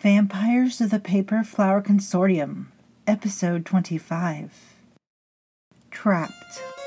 [0.00, 2.68] Vampires of the Paper Flower Consortium,
[3.06, 4.50] Episode 25
[5.90, 6.79] Trapped.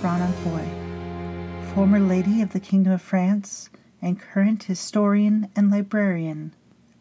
[0.00, 3.68] Fabrana Foy, former Lady of the Kingdom of France
[4.00, 6.54] and current historian and librarian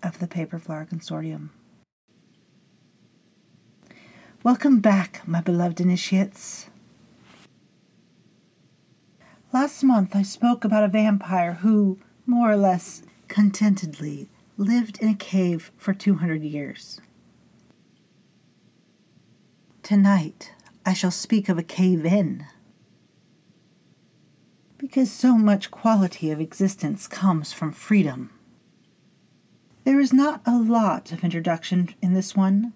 [0.04, 1.48] of the Paper Flower Consortium.
[4.44, 6.70] Welcome back, my beloved initiates.
[9.54, 14.28] Last month I spoke about a vampire who, more or less contentedly,
[14.58, 17.00] lived in a cave for 200 years.
[19.84, 20.52] Tonight,
[20.86, 22.46] I shall speak of a cave in.
[24.80, 28.32] Because so much quality of existence comes from freedom.
[29.84, 32.72] There is not a lot of introduction in this one,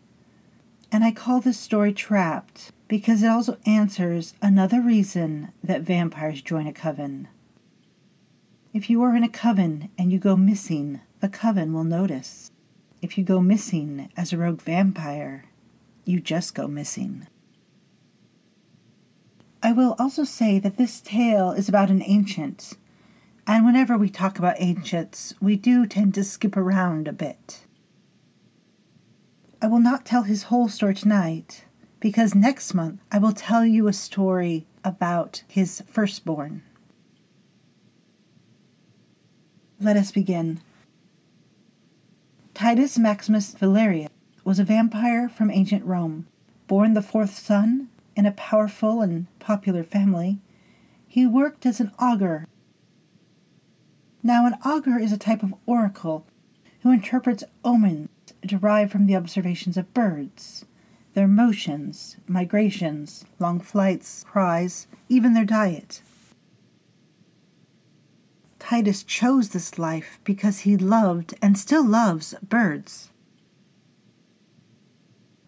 [0.92, 6.68] and I call this story Trapped because it also answers another reason that vampires join
[6.68, 7.30] a coven.
[8.74, 12.52] If you are in a coven and you go missing, the coven will notice.
[13.02, 15.46] If you go missing as a rogue vampire,
[16.04, 17.28] you just go missing.
[19.66, 22.74] I will also say that this tale is about an ancient,
[23.48, 27.62] and whenever we talk about ancients, we do tend to skip around a bit.
[29.62, 31.64] I will not tell his whole story tonight,
[32.02, 36.64] because next month I will tell you a story about his firstborn.
[39.80, 40.60] Let us begin.
[42.54, 44.10] Titus Maximus Valerius
[44.44, 46.28] was a vampire from ancient Rome,
[46.68, 50.40] born the fourth son in a powerful and popular family,
[51.08, 52.48] he worked as an augur.
[54.22, 56.26] Now, an augur is a type of oracle
[56.82, 58.10] who interprets omens
[58.46, 60.66] derived from the observations of birds,
[61.14, 66.02] their motions, migrations, long flights, cries, even their diet.
[68.60, 73.12] Titus chose this life because he loved and still loves birds.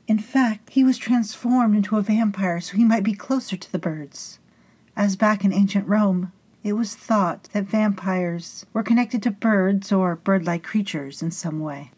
[0.07, 3.79] In fact, he was transformed into a vampire so he might be closer to the
[3.79, 4.39] birds.
[4.95, 6.31] As back in ancient Rome,
[6.63, 11.59] it was thought that vampires were connected to birds or bird like creatures in some
[11.59, 11.91] way.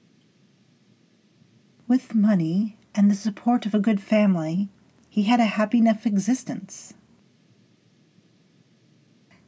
[1.87, 4.69] With money and the support of a good family,
[5.09, 6.93] he had a happy enough existence.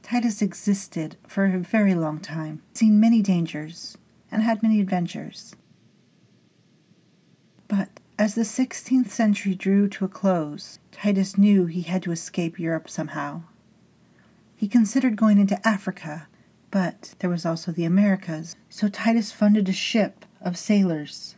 [0.03, 3.98] Titus existed for a very long time, seen many dangers,
[4.31, 5.56] and had many adventures.
[7.68, 12.59] But as the 16th century drew to a close, Titus knew he had to escape
[12.59, 13.44] Europe somehow.
[14.57, 16.28] He considered going into Africa,
[16.69, 21.35] but there was also the Americas, so Titus funded a ship of sailors.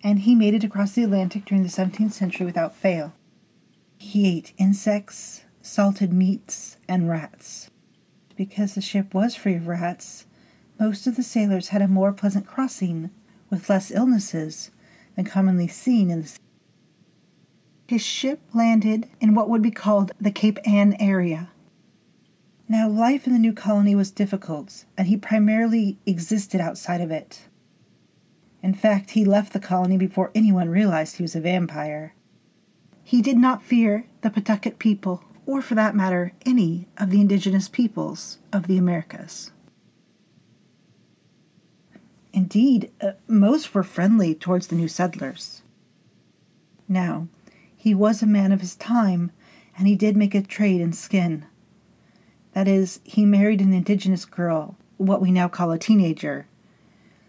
[0.00, 3.12] And he made it across the Atlantic during the 17th century without fail.
[3.98, 7.68] He ate insects, salted meats, and rats.
[8.36, 10.26] Because the ship was free of rats,
[10.78, 13.10] most of the sailors had a more pleasant crossing,
[13.50, 14.70] with less illnesses
[15.16, 16.38] than commonly seen in the.
[17.86, 21.50] His ship landed in what would be called the Cape Ann area.
[22.68, 27.42] Now, life in the new colony was difficult, and he primarily existed outside of it.
[28.62, 32.14] In fact, he left the colony before anyone realized he was a vampire.
[33.02, 37.68] He did not fear the Pawtucket people, or for that matter, any of the indigenous
[37.68, 39.50] peoples of the Americas.
[42.34, 45.62] Indeed, uh, most were friendly towards the new settlers.
[46.88, 47.28] Now,
[47.76, 49.30] he was a man of his time,
[49.78, 51.46] and he did make a trade in skin.
[52.52, 56.48] That is, he married an indigenous girl, what we now call a teenager,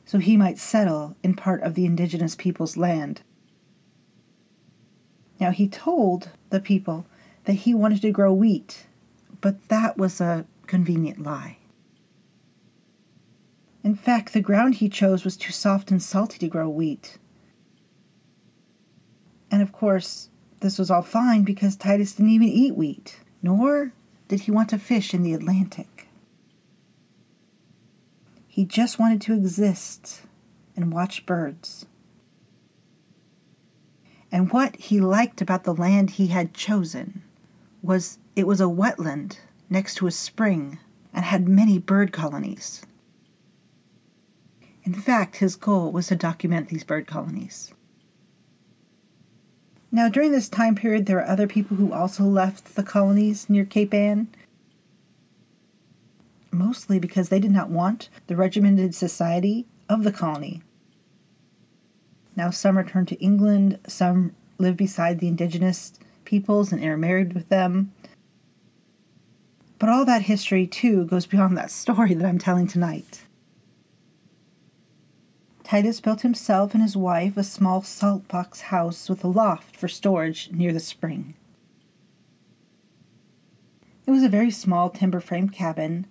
[0.05, 3.21] so he might settle in part of the indigenous people's land.
[5.39, 7.05] Now, he told the people
[7.43, 8.87] that he wanted to grow wheat,
[9.39, 11.57] but that was a convenient lie.
[13.85, 17.19] In fact, the ground he chose was too soft and salty to grow wheat.
[19.51, 20.29] And of course,
[20.61, 23.93] this was all fine because Titus didn't even eat wheat, nor
[24.27, 26.07] did he want to fish in the Atlantic.
[28.47, 30.23] He just wanted to exist
[30.75, 31.85] and watch birds.
[34.31, 37.21] And what he liked about the land he had chosen
[37.83, 39.37] was it was a wetland
[39.69, 40.79] next to a spring
[41.13, 42.81] and had many bird colonies.
[44.85, 47.73] In fact, his goal was to document these bird colonies.
[49.91, 53.65] Now, during this time period, there were other people who also left the colonies near
[53.65, 54.27] Cape Ann,
[56.51, 60.61] mostly because they did not want the regimented society of the colony.
[62.35, 65.93] Now, some returned to England, some lived beside the indigenous
[66.25, 67.91] peoples and intermarried with them.
[69.79, 73.24] But all that history, too, goes beyond that story that I'm telling tonight.
[75.65, 79.87] Titus built himself and his wife a small salt box house with a loft for
[79.87, 81.33] storage near the spring.
[84.05, 86.05] It was a very small timber framed cabin.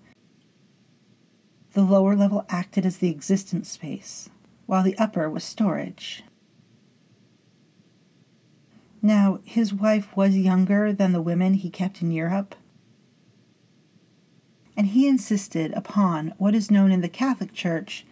[1.73, 4.29] The lower level acted as the existence space,
[4.67, 6.25] while the upper was storage.
[9.01, 12.57] Now, his wife was younger than the women he kept in Europe,
[14.77, 18.05] and he insisted upon what is known in the Catholic Church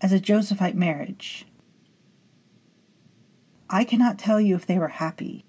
[0.00, 1.46] as a Josephite marriage.
[3.70, 5.44] I cannot tell you if they were happy.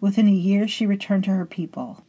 [0.00, 2.04] Within a year, she returned to her people.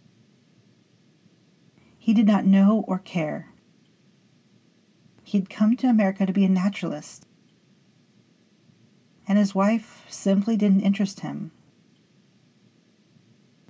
[1.98, 3.50] He did not know or care.
[5.24, 7.26] He had come to America to be a naturalist,
[9.28, 11.52] and his wife simply didn't interest him.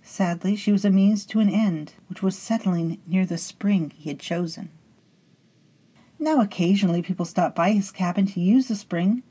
[0.04, 4.10] Sadly, she was a means to an end, which was settling near the spring he
[4.10, 4.70] had chosen.
[6.20, 9.24] Now, occasionally, people stopped by his cabin to use the spring,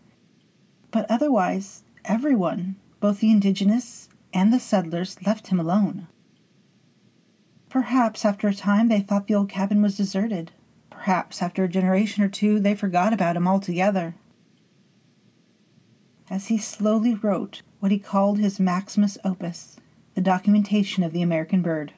[0.91, 6.07] but otherwise, everyone, both the indigenous and the settlers, left him alone.
[7.69, 10.53] Perhaps after a time they thought the old cabin was deserted.
[10.89, 14.15] Perhaps after a generation or two they forgot about him altogether.
[16.31, 19.77] As he slowly wrote what he called his maximus opus,
[20.15, 21.93] the documentation of the American bird.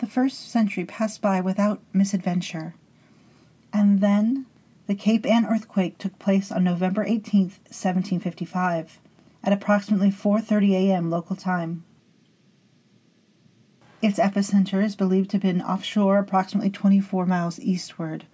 [0.00, 2.74] The first century passed by without misadventure.
[3.70, 4.46] And then
[4.86, 8.98] the Cape Ann earthquake took place on November 18, 1755,
[9.44, 11.10] at approximately 4:30 a.m.
[11.10, 11.84] local time.
[14.00, 18.24] Its epicenter is believed to have been offshore approximately 24 miles eastward.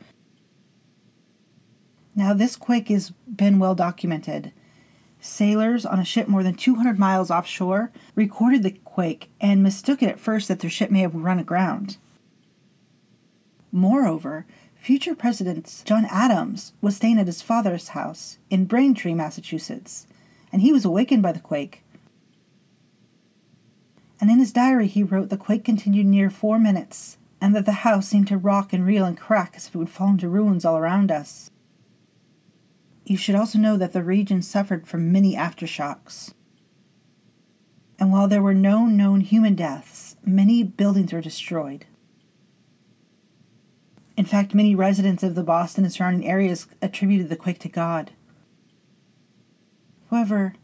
[2.15, 4.53] Now this quake has been well documented
[5.27, 10.09] Sailors on a ship more than 200 miles offshore recorded the quake and mistook it
[10.09, 11.97] at first that their ship may have run aground.
[13.73, 14.47] Moreover,
[14.77, 20.07] future President John Adams was staying at his father's house in Braintree, Massachusetts,
[20.53, 21.83] and he was awakened by the quake.
[24.21, 27.83] And in his diary, he wrote the quake continued near four minutes, and that the
[27.85, 30.65] house seemed to rock and reel and crack as if it would fall into ruins
[30.65, 31.51] all around us.
[33.07, 36.35] You should also know that the region suffered from many aftershocks.
[38.01, 41.87] And while there were no known human deaths, many buildings were destroyed.
[44.17, 48.11] In fact, many residents of the Boston and surrounding areas attributed the quake to God.
[50.11, 50.55] However,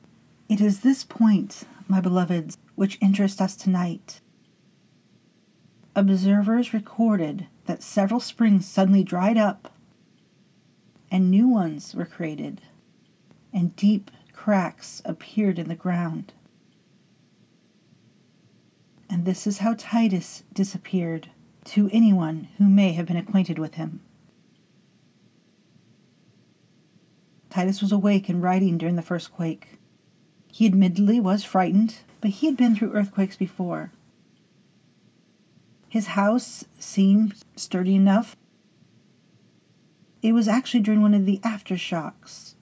[0.49, 4.21] it is this point, my beloveds, which interests us tonight.
[5.94, 9.71] Observers recorded that several springs suddenly dried up
[11.12, 12.62] and new ones were created,
[13.53, 16.32] and deep cracks appeared in the ground.
[19.11, 21.29] And this is how Titus disappeared
[21.67, 24.00] to anyone who may have been acquainted with him.
[27.50, 29.79] Titus was awake and writing during the first quake.
[30.50, 33.93] He admittedly was frightened, but he had been through earthquakes before.
[35.91, 38.34] His house seemed sturdy enough
[40.22, 42.55] it was actually during one of the aftershocks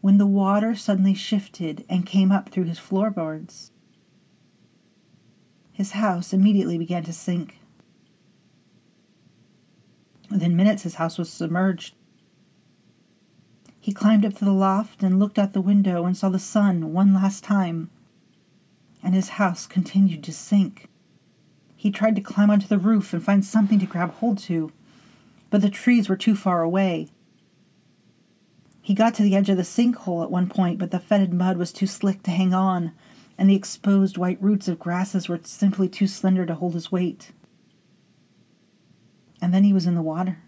[0.00, 3.70] when the water suddenly shifted and came up through his floorboards.
[5.72, 7.58] His house immediately began to sink.
[10.30, 11.94] Within minutes, his house was submerged.
[13.78, 16.92] He climbed up to the loft and looked out the window and saw the sun
[16.94, 17.90] one last time,
[19.02, 20.88] and his house continued to sink.
[21.76, 24.72] He tried to climb onto the roof and find something to grab hold to
[25.54, 27.06] but the trees were too far away.
[28.82, 31.58] He got to the edge of the sinkhole at one point, but the fetid mud
[31.58, 32.90] was too slick to hang on,
[33.38, 37.30] and the exposed white roots of grasses were simply too slender to hold his weight.
[39.40, 40.38] And then he was in the water.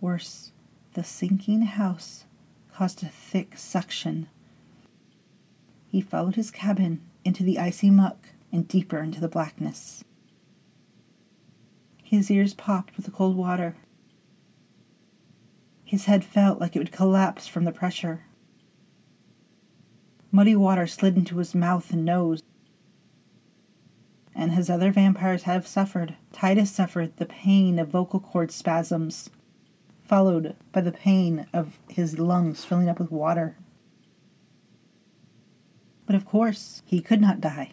[0.00, 0.50] Worse,
[0.94, 2.24] the sinking house
[2.72, 4.30] caused a thick suction.
[5.88, 10.04] He followed his cabin into the icy muck and deeper into the blackness.
[12.08, 13.76] His ears popped with the cold water.
[15.84, 18.22] His head felt like it would collapse from the pressure.
[20.32, 22.42] Muddy water slid into his mouth and nose.
[24.34, 29.28] And as other vampires have suffered, Titus suffered the pain of vocal cord spasms,
[30.02, 33.58] followed by the pain of his lungs filling up with water.
[36.06, 37.72] But of course, he could not die.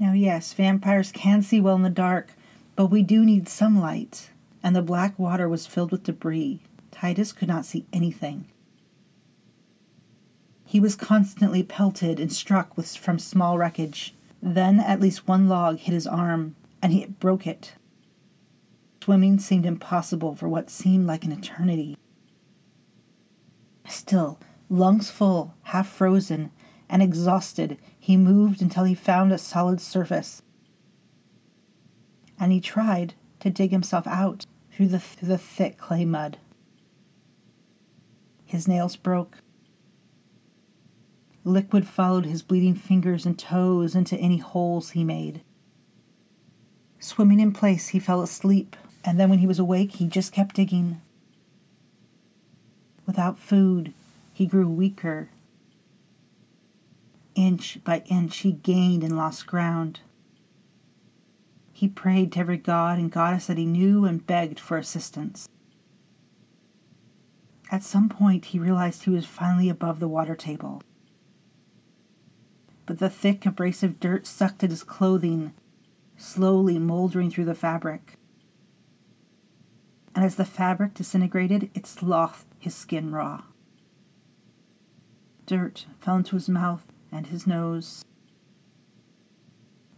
[0.00, 2.32] Now, yes, vampires can see well in the dark,
[2.74, 4.30] but we do need some light,
[4.62, 6.60] and the black water was filled with debris.
[6.90, 8.46] Titus could not see anything.
[10.64, 14.14] He was constantly pelted and struck with, from small wreckage.
[14.42, 17.74] Then at least one log hit his arm, and he broke it.
[19.04, 21.98] Swimming seemed impossible for what seemed like an eternity.
[23.86, 24.38] Still,
[24.70, 26.52] lungs full, half frozen,
[26.90, 30.42] and exhausted, he moved until he found a solid surface.
[32.38, 36.38] And he tried to dig himself out through the, through the thick clay mud.
[38.44, 39.38] His nails broke.
[41.44, 45.42] Liquid followed his bleeding fingers and toes into any holes he made.
[46.98, 50.56] Swimming in place, he fell asleep, and then when he was awake, he just kept
[50.56, 51.00] digging.
[53.06, 53.94] Without food,
[54.34, 55.30] he grew weaker.
[57.34, 60.00] Inch by inch, he gained and lost ground.
[61.72, 65.48] He prayed to every god and goddess that he knew and begged for assistance.
[67.70, 70.82] At some point, he realized he was finally above the water table.
[72.84, 75.52] But the thick, abrasive dirt sucked at his clothing
[76.20, 78.14] slowly moldering through the fabric.
[80.14, 83.44] And as the fabric disintegrated, it slothed his skin raw.
[85.46, 88.04] Dirt fell into his mouth and his nose.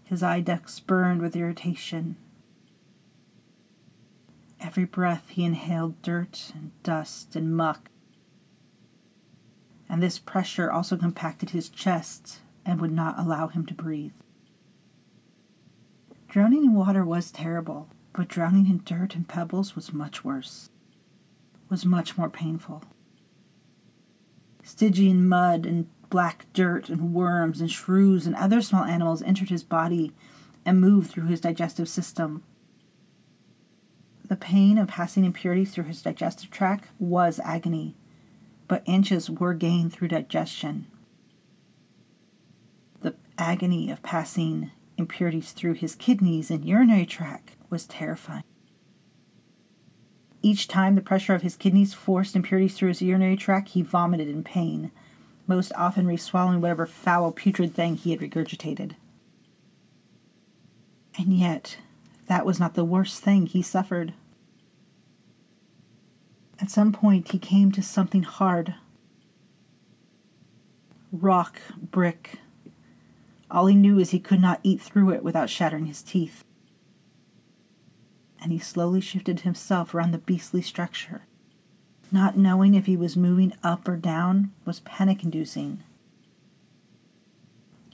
[0.05, 2.17] His eye ducts burned with irritation.
[4.61, 7.91] Every breath he inhaled dirt and dust and muck.
[9.89, 14.13] And this pressure also compacted his chest and would not allow him to breathe.
[16.29, 20.71] Drowning in water was terrible, but drowning in dirt and pebbles was much worse,
[21.69, 22.85] was much more painful.
[24.63, 29.63] Stygian mud and black dirt and worms and shrews and other small animals entered his
[29.63, 30.13] body
[30.63, 32.43] and moved through his digestive system.
[34.29, 37.97] The pain of passing impurities through his digestive tract was agony,
[38.69, 40.87] but inches were gained through digestion.
[43.01, 48.45] The agony of passing impurities through his kidneys and urinary tract was terrifying.
[50.43, 54.29] Each time the pressure of his kidneys forced impurities through his urinary tract, he vomited
[54.29, 54.91] in pain,
[55.47, 58.93] most often reswallowing whatever foul, putrid thing he had regurgitated.
[61.19, 61.79] And yet,
[62.27, 64.15] that was not the worst thing he suffered.
[66.61, 68.75] At some point, he came to something hard
[71.13, 72.39] rock, brick,
[73.53, 76.43] all he knew is he could not eat through it without shattering his teeth.
[78.41, 81.27] And he slowly shifted himself around the beastly structure.
[82.13, 85.83] Not knowing if he was moving up or down was panic inducing.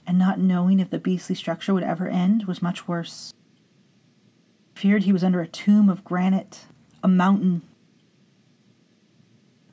[0.05, 3.33] And not knowing if the beastly structure would ever end was much worse.
[4.75, 6.65] Feared he was under a tomb of granite,
[7.01, 7.61] a mountain.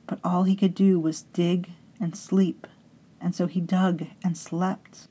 [0.05, 2.65] But all he could do was dig and sleep,
[3.19, 5.09] and so he dug and slept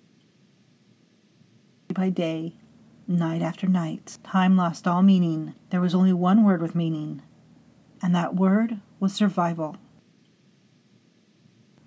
[1.88, 2.54] Day by day,
[3.06, 4.18] night after night.
[4.24, 5.54] Time lost all meaning.
[5.70, 7.22] There was only one word with meaning,
[8.02, 9.76] and that word was survival.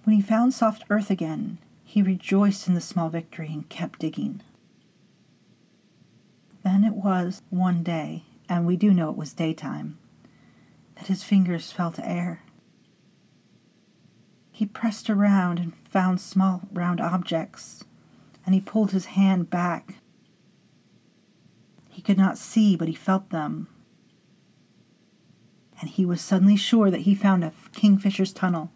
[0.03, 4.41] When he found soft earth again, he rejoiced in the small victory and kept digging.
[6.63, 9.97] Then it was one day, and we do know it was daytime,
[10.95, 12.43] that his fingers felt air.
[14.51, 17.83] He pressed around and found small round objects
[18.49, 19.97] and he pulled his hand back.
[21.87, 23.67] He could not see, but he felt them.
[25.79, 28.71] And he was suddenly sure that he found a kingfisher's tunnel.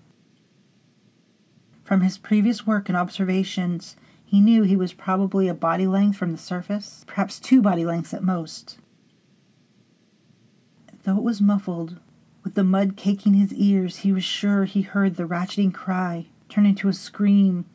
[1.83, 6.31] From his previous work and observations, he knew he was probably a body length from
[6.31, 8.77] the surface, perhaps two body lengths at most.
[11.03, 11.99] Though it was muffled,
[12.43, 16.65] with the mud caking his ears, he was sure he heard the ratcheting cry turn
[16.65, 17.65] into a scream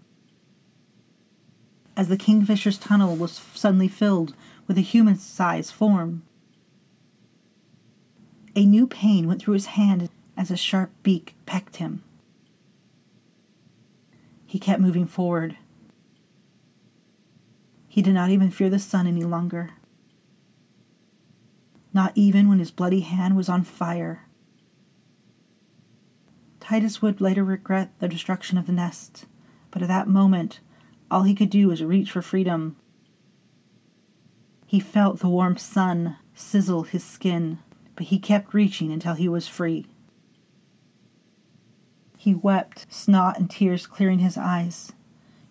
[1.98, 4.32] as the kingfisher's tunnel was suddenly filled
[4.68, 6.22] with a human sized form.
[8.58, 12.02] A new pain went through his hand as a sharp beak pecked him.
[14.46, 15.56] He kept moving forward.
[17.86, 19.70] He did not even fear the sun any longer.
[21.94, 24.26] Not even when his bloody hand was on fire.
[26.58, 29.26] Titus would later regret the destruction of the nest,
[29.70, 30.58] but at that moment
[31.12, 32.74] all he could do was reach for freedom.
[34.66, 37.60] He felt the warm sun sizzle his skin,
[37.98, 39.84] but he kept reaching until he was free.
[42.16, 44.92] He wept, snot and tears clearing his eyes,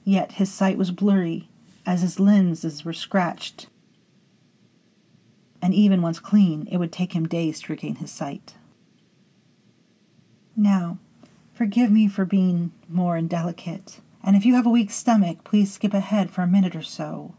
[0.05, 1.49] Yet his sight was blurry,
[1.85, 3.67] as his lenses were scratched.
[5.61, 8.55] And even once clean, it would take him days to regain his sight.
[10.55, 10.97] Now,
[11.53, 15.93] forgive me for being more indelicate, and if you have a weak stomach, please skip
[15.93, 17.35] ahead for a minute or so.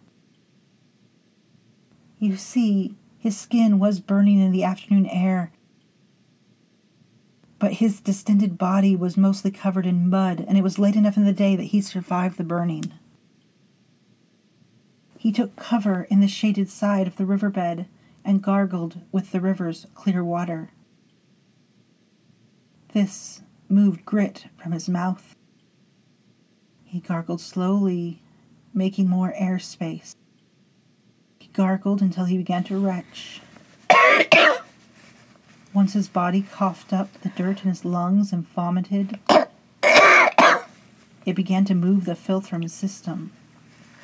[2.18, 5.52] You see, his skin was burning in the afternoon air,
[7.58, 11.24] but his distended body was mostly covered in mud, and it was late enough in
[11.24, 12.92] the day that he survived the burning.
[15.18, 17.86] He took cover in the shaded side of the riverbed
[18.24, 20.70] and gargled with the river's clear water.
[22.92, 25.34] This moved grit from his mouth.
[26.84, 28.22] He gargled slowly,
[28.72, 30.14] making more air space.
[31.58, 33.40] Gargled until he began to retch.
[35.74, 39.18] Once his body coughed up the dirt in his lungs and vomited,
[41.26, 43.32] it began to move the filth from his system.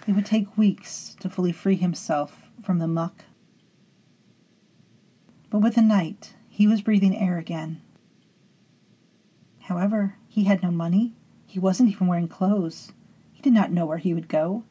[0.08, 3.24] It would take weeks to fully free himself from the muck.
[5.48, 7.80] But with the night, he was breathing air again.
[9.60, 11.12] However, he had no money.
[11.46, 12.90] He wasn't even wearing clothes.
[13.32, 14.64] He did not know where he would go.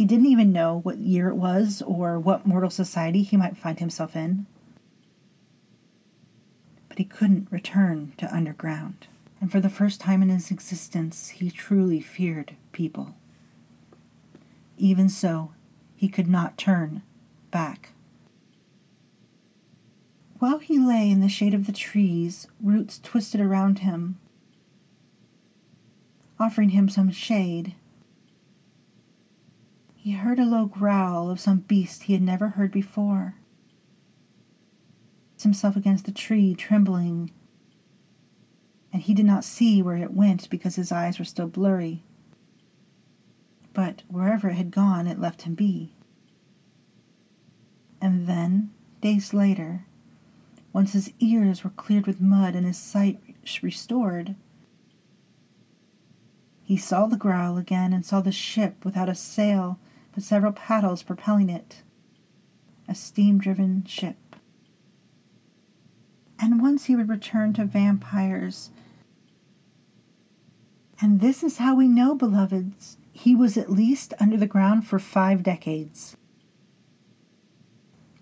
[0.00, 3.78] He didn't even know what year it was or what mortal society he might find
[3.78, 4.46] himself in.
[6.88, 9.08] But he couldn't return to underground.
[9.42, 13.14] And for the first time in his existence, he truly feared people.
[14.78, 15.52] Even so,
[15.94, 17.02] he could not turn
[17.50, 17.90] back.
[20.38, 24.18] While he lay in the shade of the trees, roots twisted around him,
[26.38, 27.74] offering him some shade.
[30.02, 33.34] He heard a low growl of some beast he had never heard before.
[35.42, 37.30] Himself against the tree, trembling,
[38.94, 42.02] and he did not see where it went because his eyes were still blurry.
[43.74, 45.92] But wherever it had gone, it left him be.
[48.00, 48.70] And then,
[49.02, 49.84] days later,
[50.72, 53.20] once his ears were cleared with mud and his sight
[53.62, 54.34] restored.
[56.62, 59.78] He saw the growl again and saw the ship without a sail
[60.12, 61.82] but several paddles propelling it.
[62.88, 64.36] A steam driven ship.
[66.38, 68.70] And once he would return to vampires.
[71.00, 74.98] And this is how we know, beloveds, he was at least under the ground for
[74.98, 76.16] five decades.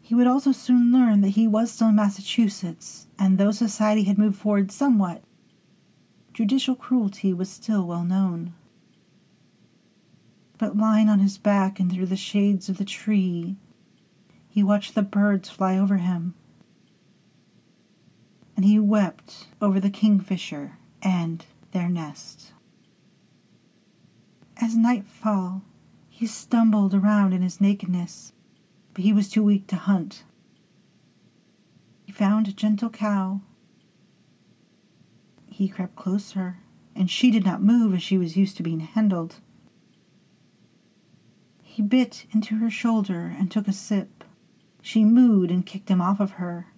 [0.00, 4.16] He would also soon learn that he was still in Massachusetts, and though society had
[4.16, 5.22] moved forward somewhat,
[6.32, 8.54] judicial cruelty was still well known.
[10.58, 13.56] But lying on his back and through the shades of the tree,
[14.48, 16.34] he watched the birds fly over him,
[18.56, 22.52] and he wept over the kingfisher and their nest.
[24.60, 25.62] As night fell,
[26.08, 28.32] he stumbled around in his nakedness
[28.98, 30.24] but he was too weak to hunt.
[32.04, 33.42] He found a gentle cow.
[35.46, 36.56] He crept closer,
[36.96, 39.36] and she did not move as she was used to being handled.
[41.78, 44.24] He bit into her shoulder and took a sip.
[44.82, 46.72] She mooed and kicked him off of her.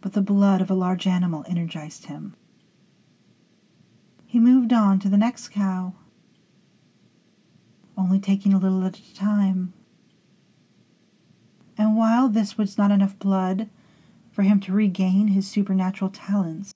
[0.00, 2.34] But the blood of a large animal energized him.
[4.26, 5.94] He moved on to the next cow,
[7.96, 9.74] only taking a little at a time.
[11.78, 13.70] And while this was not enough blood
[14.32, 16.74] for him to regain his supernatural talents,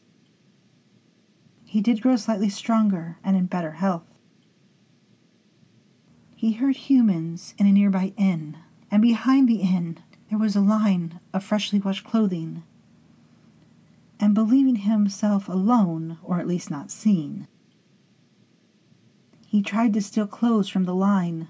[1.64, 4.15] he did grow slightly stronger and in better health.
[6.46, 8.56] He heard humans in a nearby inn,
[8.88, 9.98] and behind the inn
[10.30, 12.62] there was a line of freshly washed clothing.
[14.20, 17.48] And believing himself alone, or at least not seen,
[19.48, 21.48] he tried to steal clothes from the line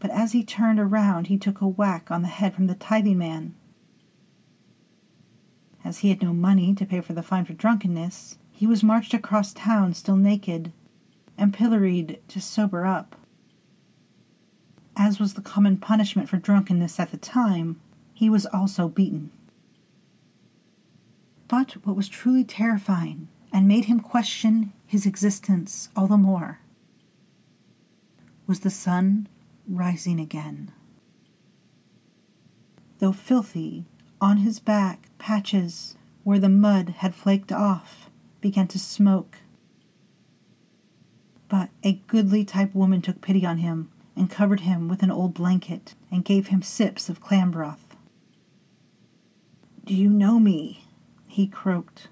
[0.00, 3.18] but as he turned around, he took a whack on the head from the tithing
[3.18, 3.54] man.
[5.84, 9.14] As he had no money to pay for the fine for drunkenness, he was marched
[9.14, 10.72] across town still naked
[11.36, 13.16] and pilloried to sober up.
[14.96, 17.80] As was the common punishment for drunkenness at the time,
[18.12, 19.30] he was also beaten.
[21.48, 26.60] But what was truly terrifying and made him question his existence all the more
[28.46, 29.28] was the sun
[29.66, 30.70] rising again.
[32.98, 33.86] Though filthy,
[34.20, 39.38] on his back patches where the mud had flaked off began to smoke.
[41.48, 45.34] But a goodly type woman took pity on him and covered him with an old
[45.34, 47.96] blanket and gave him sips of clam broth.
[49.84, 50.84] Do you know me?
[51.26, 52.08] he croaked.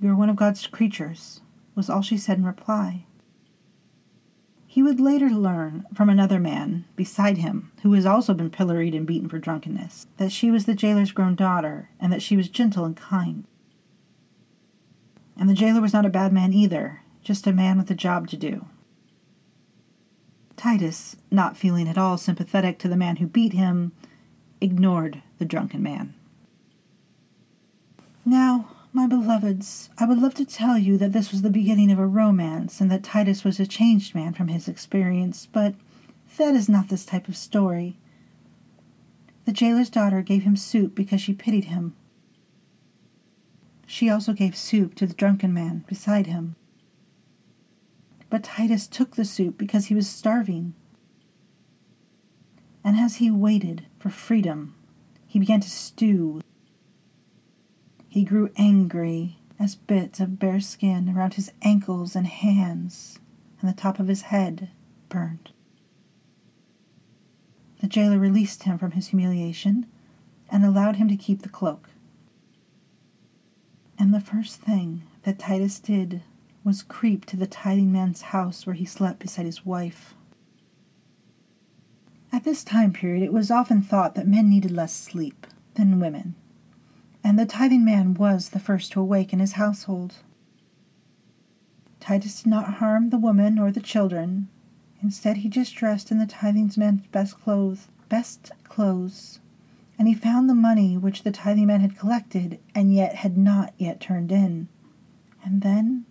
[0.00, 1.40] You're one of God's creatures,
[1.74, 3.04] was all she said in reply.
[4.66, 9.06] He would later learn from another man beside him, who has also been pilloried and
[9.06, 12.84] beaten for drunkenness, that she was the jailer's grown daughter, and that she was gentle
[12.84, 13.44] and kind.
[15.36, 18.26] And the jailer was not a bad man either, just a man with a job
[18.26, 18.64] to do.
[20.56, 23.92] Titus, not feeling at all sympathetic to the man who beat him,
[24.62, 26.14] ignored the drunken man.
[28.24, 31.98] Now, my beloveds, I would love to tell you that this was the beginning of
[31.98, 35.74] a romance and that Titus was a changed man from his experience, but
[36.38, 37.98] that is not this type of story.
[39.44, 41.94] The jailer's daughter gave him soup because she pitied him.
[43.86, 46.56] She also gave soup to the drunken man beside him.
[48.30, 50.74] But Titus took the soup because he was starving.
[52.84, 54.74] And as he waited for freedom,
[55.26, 56.40] he began to stew.
[58.08, 63.18] He grew angry as bits of bare skin around his ankles and hands
[63.60, 64.70] and the top of his head
[65.08, 65.50] burned.
[67.80, 69.86] The jailer released him from his humiliation
[70.50, 71.90] and allowed him to keep the cloak.
[73.98, 76.22] And the first thing that Titus did
[76.68, 80.12] was creep to the tithing man's house where he slept beside his wife.
[82.30, 86.34] At this time period, it was often thought that men needed less sleep than women,
[87.24, 90.16] and the tithing man was the first to awake in his household.
[92.00, 94.48] Titus did not harm the woman or the children.
[95.02, 99.40] Instead, he just dressed in the tithing man's best clothes, best clothes,
[99.98, 103.72] and he found the money which the tithing man had collected and yet had not
[103.78, 104.68] yet turned in.
[105.42, 106.04] And then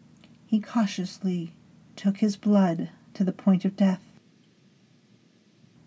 [0.48, 1.54] he cautiously
[1.96, 4.04] took his blood to the point of death.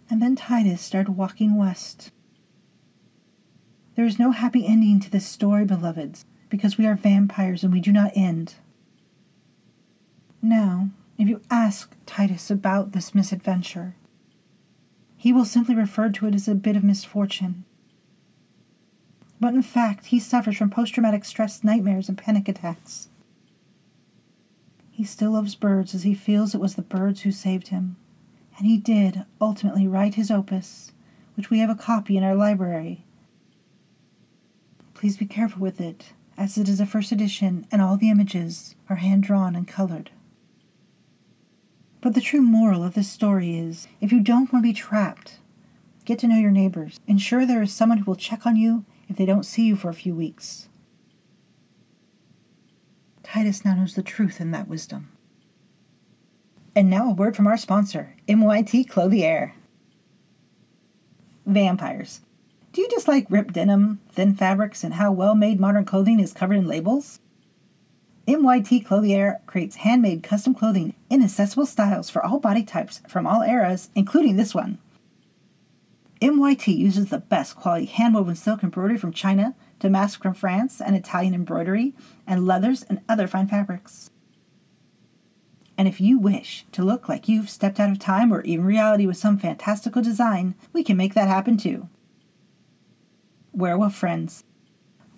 [0.08, 2.10] And then Titus started walking west.
[3.96, 7.80] There is no happy ending to this story, beloveds, because we are vampires and we
[7.80, 8.54] do not end.
[10.42, 13.94] Now, if you ask Titus about this misadventure,
[15.16, 17.64] he will simply refer to it as a bit of misfortune.
[19.38, 23.09] But in fact, he suffers from post traumatic stress nightmares and panic attacks.
[25.00, 27.96] He still loves birds as he feels it was the birds who saved him.
[28.58, 30.92] And he did ultimately write his opus,
[31.36, 33.06] which we have a copy in our library.
[34.92, 38.74] Please be careful with it, as it is a first edition and all the images
[38.90, 40.10] are hand drawn and colored.
[42.02, 45.38] But the true moral of this story is if you don't want to be trapped,
[46.04, 47.00] get to know your neighbors.
[47.06, 49.88] Ensure there is someone who will check on you if they don't see you for
[49.88, 50.68] a few weeks.
[53.32, 55.08] Titus now knows the truth in that wisdom.
[56.74, 59.54] And now a word from our sponsor, MYT Clothier.
[61.46, 62.22] Vampires.
[62.72, 66.56] Do you dislike ripped denim, thin fabrics, and how well made modern clothing is covered
[66.56, 67.20] in labels?
[68.26, 73.42] MYT Clothier creates handmade custom clothing in accessible styles for all body types from all
[73.42, 74.78] eras, including this one.
[76.20, 81.34] MYT uses the best quality handwoven silk embroidery from China damask from France, and Italian
[81.34, 81.94] embroidery,
[82.26, 84.10] and leathers and other fine fabrics.
[85.76, 89.06] And if you wish to look like you've stepped out of time or even reality
[89.06, 91.88] with some fantastical design, we can make that happen too.
[93.52, 94.44] Werewolf friends,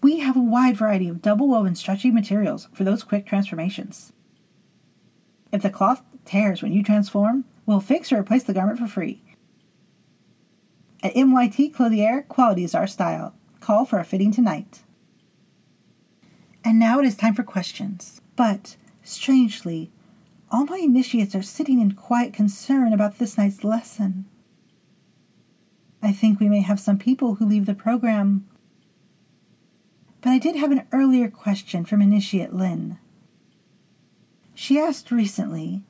[0.02, 4.12] we have a wide variety of double woven stretchy materials for those quick transformations.
[5.52, 9.22] If the cloth tears when you transform, we'll fix or replace the garment for free.
[11.02, 13.34] At MYT Clothier, quality is our style.
[13.62, 14.82] Call for a fitting tonight.
[16.64, 18.20] And now it is time for questions.
[18.34, 19.92] But, strangely,
[20.50, 24.24] all my initiates are sitting in quiet concern about this night's lesson.
[26.02, 28.48] I think we may have some people who leave the program.
[30.22, 32.98] But I did have an earlier question from Initiate Lynn.
[34.56, 35.84] She asked recently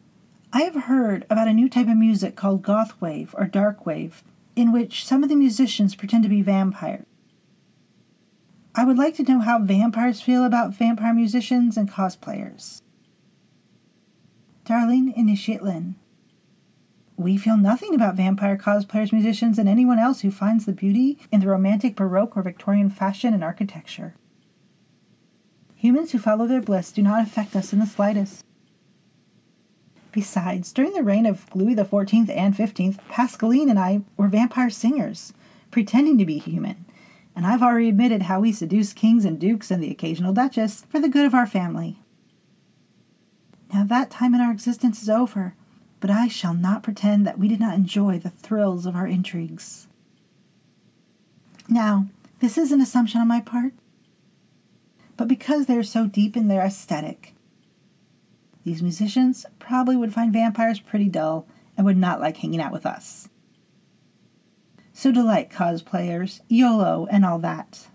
[0.52, 4.22] I have heard about a new type of music called goth wave or dark wave,
[4.54, 7.06] in which some of the musicians pretend to be vampires.
[8.74, 12.80] I would like to know how vampires feel about vampire musicians and cosplayers.
[14.64, 15.96] Darling Initiate Lynn,
[17.16, 21.40] we feel nothing about vampire cosplayers, musicians, and anyone else who finds the beauty in
[21.40, 24.14] the romantic Baroque or Victorian fashion and architecture.
[25.76, 28.44] Humans who follow their bliss do not affect us in the slightest.
[30.12, 35.34] Besides, during the reign of Louis XIV and XV, Pascaline and I were vampire singers,
[35.70, 36.86] pretending to be human
[37.34, 41.00] and I've already admitted how we seduce kings and dukes and the occasional duchess for
[41.00, 41.98] the good of our family.
[43.72, 45.54] Now that time in our existence is over,
[46.00, 49.86] but I shall not pretend that we did not enjoy the thrills of our intrigues.
[51.68, 52.06] Now,
[52.40, 53.72] this is an assumption on my part,
[55.16, 57.34] but because they are so deep in their aesthetic,
[58.64, 62.86] These musicians probably would find vampires pretty dull and would not like hanging out with
[62.86, 63.28] us.
[64.92, 67.88] So delight cosplayers, YOLO, and all that.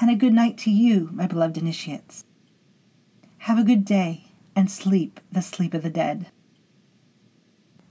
[0.00, 2.24] And a good night to you, my beloved initiates.
[3.38, 6.28] Have a good day and sleep the sleep of the dead.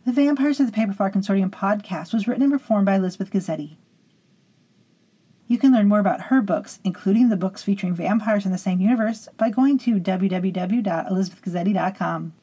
[0.06, 3.76] The Vampires of the Paperflower Consortium podcast was written and performed by Elizabeth Guizzetti.
[5.48, 8.82] You can learn more about her books, including the books featuring vampires in the same
[8.82, 12.34] universe, by going to www.elizabethguizzetti.com.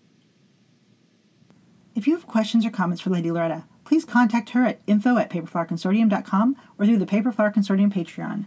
[1.95, 5.31] If you have questions or comments for Lady Loretta, please contact her at info at
[5.31, 8.47] paperflowerconsortium.com or through the Paperflower Consortium Patreon.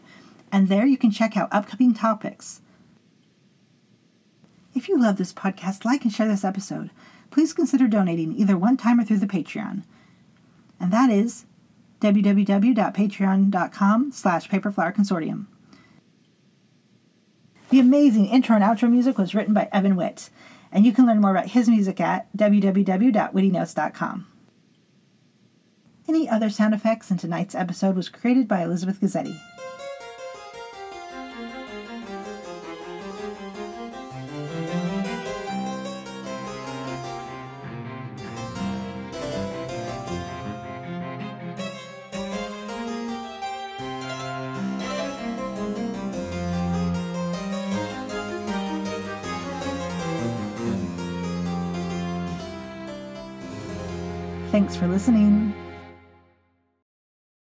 [0.51, 2.61] And there you can check out upcoming topics.
[4.73, 6.89] If you love this podcast, like and share this episode.
[7.31, 9.83] Please consider donating either one time or through the Patreon.
[10.79, 11.45] And that is
[12.01, 15.45] www.patreon.com slash paperflowerconsortium.
[17.69, 20.29] The amazing intro and outro music was written by Evan Witt,
[20.77, 24.27] and you can learn more about his music at www.wittynotes.com.
[26.07, 29.35] Any other sound effects in tonight's episode was created by Elizabeth Guizzetti.
[54.77, 55.46] For listening.